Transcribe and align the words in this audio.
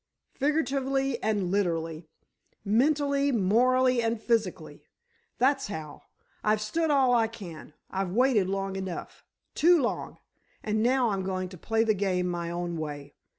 "Figuratively 0.33 1.21
and 1.21 1.51
literally! 1.51 2.07
Mentally, 2.65 3.31
morally 3.31 4.01
and 4.01 4.19
physically! 4.19 4.81
That's 5.37 5.67
how! 5.67 6.01
I've 6.43 6.59
stood 6.59 6.89
all 6.89 7.13
I 7.13 7.27
can—I've 7.27 8.09
waited 8.09 8.49
long 8.49 8.75
enough—too 8.75 9.79
long—and 9.79 10.81
now 10.81 11.09
I'm 11.11 11.21
going 11.21 11.49
to 11.49 11.55
play 11.59 11.83
the 11.83 11.93
game 11.93 12.27
my 12.27 12.49
own 12.49 12.77
way! 12.77 13.13